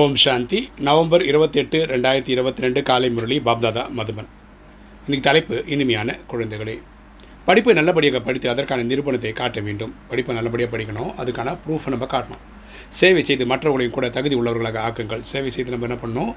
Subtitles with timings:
[0.00, 0.58] ஓம் சாந்தி.
[0.86, 4.28] November இருபத்தெட்டு ரெண்டாயிரத்தி இருபத்தி ரெண்டு காலை முரளி பாப்தாதா மதுபன்.
[5.04, 6.76] இன்னைக்கு தலைப்பு இனிமையான குழந்தைகளே.
[7.46, 9.92] படிப்பை நல்லபடியாக படித்து அதற்கான நிரூபணத்தை காட்ட வேண்டும்.
[10.10, 11.10] படிப்பை நல்லபடியாக படிக்கணும்.
[11.22, 12.42] அதுக்கான ப்ரூஃபை நம்ம காட்டணும்.
[12.88, 15.22] சேவை செய்து மற்றவங்களையும் கூட தகுதி உள்ளவர்களாக ஆக்குங்கள்.
[15.32, 16.32] சேவை செய்து நம்ம என்ன பண்ணணும்?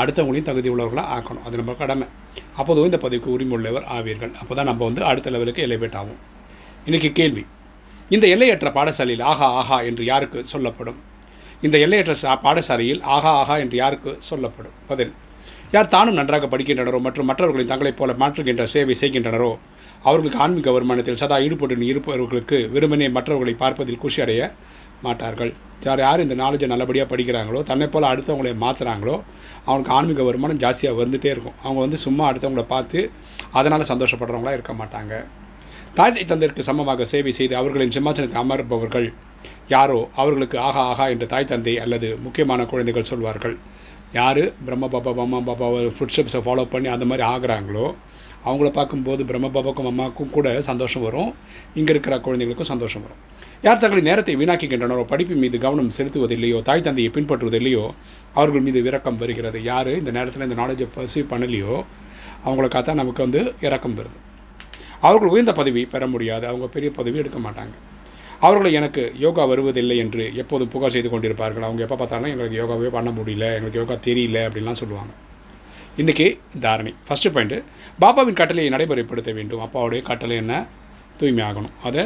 [0.00, 1.44] அடுத்தவங்களையும் தகுதி உள்ளவர்களாக ஆக்கணும்.
[1.44, 2.08] அது நம்ம கடமை.
[2.56, 4.34] அப்போதும் இந்த பதவிக்கு உரிமை உள்ளவர் ஆவீர்கள்.
[4.42, 6.20] அப்போ தான் நம்ம வந்து அடுத்த லெவலுக்கு எலிவேட் ஆகும்
[6.86, 7.46] இன்றைக்கி கேள்வி.
[8.08, 11.00] இந்த எல்லையற்ற பாடசாலையில் ஆஹா ஆஹா என்று யாருக்கு சொல்லப்படும்?
[11.66, 14.76] இந்த எல்லையற்ற சா பாடசாலையில் ஆஹா ஆஹா என்று யாருக்கு சொல்லப்படும்?
[14.90, 15.10] பதில்
[15.74, 19.50] யார் தானும் நன்றாக படிக்கின்றனரோ மற்றும் மற்றவர்களை தங்களைப் போல மாற்றுகின்ற சேவை செய்கின்றனரோ
[20.08, 24.42] அவர்களுக்கு ஆன்மீக வருமானத்தில் சதா ஈடுபட்டு இருப்பவர்களுக்கு வெறுமனே மற்றவர்களை பார்ப்பதில் குஷி அடைய
[25.06, 25.52] மாட்டார்கள்.
[25.86, 29.16] யார் யார் இந்த நாலேஜை நல்லபடியாக படிக்கிறாங்களோ தன்னை போல் அடுத்தவங்களை மாற்றுறாங்களோ
[29.68, 31.56] அவனுக்கு ஆன்மீக வருமானம் ஜாஸ்தியாக வந்துகிட்டே இருக்கும்.
[31.64, 33.00] அவங்க வந்து சும்மா அடுத்தவங்கள பார்த்து
[33.58, 35.14] அதனால் சந்தோஷப்படுறவங்களா இருக்க மாட்டாங்க.
[35.98, 39.08] தாய் தந்தைக்கு சமமாக சேவை செய்து அவர்களின் சிம்மாசனத்தை அமர்பவர்கள்
[39.74, 43.56] யாரோ அவர்களுக்கு ஆகா ஆகா என்று தாய் தந்தை அல்லது முக்கியமான குழந்தைகள் சொல்வார்கள்.
[44.12, 44.42] யார்?
[44.66, 47.86] பிரம்ம பாபா அம்மா பாபா ஃபுட் ஸ்டெப்ஸை ஃபாலோ பண்ணி அந்த மாதிரி ஆகிறாங்களோ
[48.48, 51.30] அவங்கள பார்க்கும்போது பிரம்ம பாபாக்கும் அம்மாவுக்கும் கூட சந்தோஷம் வரும்.
[51.78, 53.20] இங்கே இருக்கிற குழந்தைகளுக்கும் சந்தோஷம் வரும்.
[53.66, 57.84] யார் தங்களின் நேரத்தை வீணாக்கின்றனரோ படிப்பு மீது கவனம் செலுத்துவதில்லையோ தாய் தந்தையை பின்பற்றுவதில்லையோ
[58.34, 59.60] அவர்கள் மீது இறக்கம் வருகிறது.
[59.62, 59.92] யார்?
[60.00, 61.74] இந்த நேரத்தில் இந்த நாலேஜை பர்சீவ் பண்ணலையோ
[62.46, 64.18] அவங்களுக்காக தான் நமக்கு வந்து இறக்கம் வருது.
[65.08, 66.46] அவர்கள் உயர்ந்த பதவி பெற முடியாது.
[66.46, 67.74] அவங்க பெரிய பதவி எடுக்க மாட்டாங்க.
[68.40, 71.66] அவர்களை எனக்கு யோகா வருவதில்லை என்று எப்போதும் புகார் செய்து கொண்டிருப்பார்கள்.
[71.68, 75.12] அவங்க எப்போ பார்த்தாலும் எங்களுக்கு யோகாவே பண்ண முடியல எங்களுக்கு யோகா தெரியல அப்படின்லாம் சொல்லுவாங்க.
[75.98, 76.26] இன்றைக்கி
[76.60, 76.94] தாரணை.
[77.06, 77.58] ஃபஸ்ட்டு பாயிண்ட்டு
[78.00, 79.62] பாபாவின் கட்டளையை நடைமுறைப்படுத்த வேண்டும்.
[79.66, 80.66] அப்பாவுடைய கட்டளை என்ன?
[81.16, 81.74] தூய்மை ஆகணும்.
[81.82, 82.04] அதை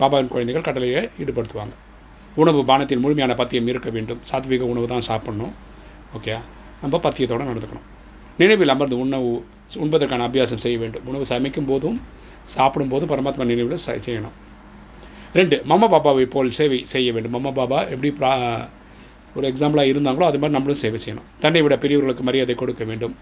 [0.00, 1.74] பாபாவின் குழந்தைகள் கட்டளையை ஈடுபடுத்துவாங்க.
[2.34, 4.20] உணவு பானத்தின் முழுமையான பத்தியம் இருக்க வேண்டும்.
[4.30, 5.54] சாத்விக உணவு தான் சாப்பிட்ணும்.
[6.16, 6.34] ஓகே
[6.82, 7.86] நம்ம பத்தியத்தோடு நடந்துக்கணும்.
[8.38, 9.30] நினைவில் அமர்ந்து உணவு
[9.84, 11.06] உண்பதற்கான அபியாசம் செய்ய வேண்டும்.
[11.06, 11.98] உணவு சமைக்கும் போதும்
[12.42, 14.36] சாப்பிடும் போதும் பரமாத்மா நினைவில் செய்யணும்.
[15.38, 17.34] ரெண்டு மம்ம பாபாவை போல் சேவை செய்ய வேண்டும்.
[17.36, 18.30] மம்ம பாபா எப்படி ப்ரா
[19.36, 21.26] ஒரு எக்ஸாம்பிளாக இருந்தாங்களோ அது மாதிரி நம்மளும் சேவை செய்யணும்.
[21.42, 23.14] தன்னை விட பெரியவர்களுக்கு மரியாதை கொடுக்க வேண்டும்.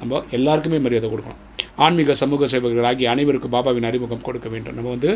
[0.00, 1.42] நம்ம எல்லாருக்குமே மரியாதை கொடுக்கணும்.
[1.84, 4.74] ஆன்மீக சமூக சேவகர்கள் ஆகிய அனைவருக்கும் பாபாவின் அறிமுகம் கொடுக்க வேண்டும்.
[4.78, 5.10] நம்ம வந்து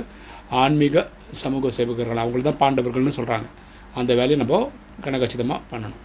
[0.62, 1.04] ஆன்மீக
[1.42, 3.48] சமூக சேவகர்கள் அவங்கள தான் பாண்டவர்கள்னு சொல்கிறாங்க
[4.00, 4.62] அந்த வேலையை நம்ம
[5.04, 6.02] கனகச்சிதமாக பண்ணணும்.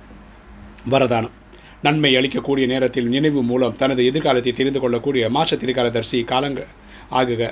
[0.93, 1.33] வரதானம்.
[1.85, 6.69] நன்மை அளிக்கக்கூடிய நேரத்தில் நினைவு மூலம் தனது எதிர்காலத்தை தெரிந்து கொள்ளக்கூடிய மாச திரிகாலதர்சி காலங்கள்
[7.19, 7.43] ஆகுக.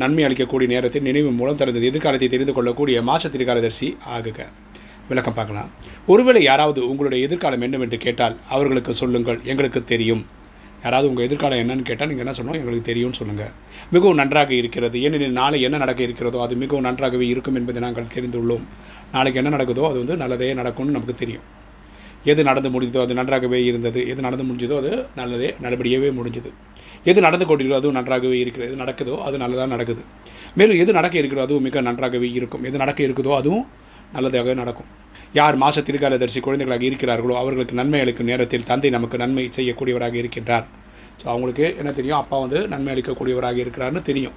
[0.00, 3.30] நன்மை அளிக்கக்கூடிய நேரத்தில் நினைவு மூலம் தனது எதிர்காலத்தை தெரிந்து கொள்ளக்கூடிய மாச
[4.16, 4.40] ஆகுக.
[5.08, 5.70] விளக்கம் பார்க்கலாம்.
[6.06, 10.22] ஒருவேளை யாராவது உங்களுடைய எதிர்காலம் என்னவென்று கேட்டால் அவர்களுக்கு சொல்லுங்கள் எங்களுக்கு தெரியும்.
[10.84, 13.52] யாராவது உங்கள் எதிர்காலம் என்னன்னு கேட்டால் நீங்கள் என்ன சொன்னோம் எங்களுக்கு தெரியும்னு சொல்லுங்கள்
[13.90, 15.02] மிகவும் நன்றாக இருக்கிறது.
[15.02, 18.64] ஏனெனில் நாளை என்ன நடக்க இருக்கிறதோ அது மிகவும் நன்றாகவே இருக்கும் என்பதை நாங்கள் தெரிந்துள்ளோம்.
[19.12, 21.44] நாளைக்கு என்ன நடக்குதோ அது வந்து நல்லதே நடக்கும்னு நமக்கு தெரியும்.
[22.24, 24.08] எது நடந்து முடிந்ததோ அது நன்றாகவே இருந்தது.
[24.08, 26.50] எது நடந்து முடிஞ்சதோ அது நல்லதே நல்லபடியாகவே முடிஞ்சது.
[27.10, 28.68] எது நடந்து கொண்டிருக்கிறோ அதுவும் நன்றாகவே இருக்கிறது.
[28.70, 30.02] எது நடக்குதோ அது நல்லதாக நடக்குது.
[30.58, 32.64] மேலும் எது நடக்க இருக்கிறோ அதுவும் மிக நன்றாகவே இருக்கும்.
[32.70, 33.66] எது நடக்க இருக்குதோ அதுவும்
[34.16, 34.88] நல்லதாக நடக்கும்.
[35.38, 40.66] யார் மாச திருக்காலதரிசி குழந்தைகளாக இருக்கிறார்களோ அவர்களுக்கு நன்மை அளிக்கும் நேரத்தில் தந்தை நமக்கு நன்மை செய்யக்கூடியவராக இருக்கின்றார்.
[41.20, 42.18] ஸோ அவங்களுக்கு என்ன தெரியும்?
[42.22, 44.36] அப்பா வந்து நன்மை அளிக்கக்கூடியவராக இருக்கிறார்னு தெரியும்.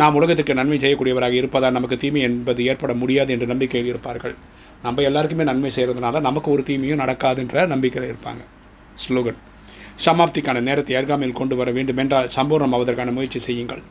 [0.00, 4.34] நாம் உலகத்திற்கு நன்மை செய்யக்கூடியவராக இருப்பதால் நமக்கு தீமை என்பது ஏற்பட முடியாது என்ற நம்பிக்கையில் இருப்பார்கள்.
[4.84, 8.42] நம்ம எல்லாருக்குமே நன்மை செய்கிறதுனால நமக்கு ஒரு தீமையும் நடக்காதுன்ற நம்பிக்கையில் இருப்பாங்க.
[9.02, 9.38] ஸ்லோகன்
[10.04, 13.82] சமாப்திக்கான நேரத்தை அருகாமையில் கொண்டு வர வேண்டும் என்றால் சம்பூர்ணம் முயற்சி செய்யுங்கள்.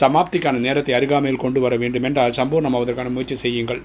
[0.00, 2.76] சமாப்திக்கான நேரத்தை அருகாமையில் கொண்டு வர வேண்டும் என்றால் சம்பூர்ணம்
[3.16, 3.82] முயற்சி செய்யுங்கள்.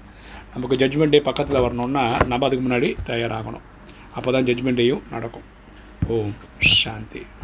[0.54, 3.66] நமக்கு ஜட்ஜ்மெண்ட் டே பக்கத்தில் வரணுன்னா நம்ம அதுக்கு முன்னாடி தயாராகணும்.
[4.18, 5.46] அப்போ தான் ஜட்ஜ்மெண்ட் டேயும் நடக்கும்.
[6.16, 6.34] ஓம்
[6.80, 7.22] சாந்தி.